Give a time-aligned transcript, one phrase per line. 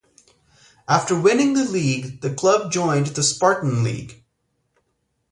[0.87, 4.23] After winning the league the club joined the Spartan League.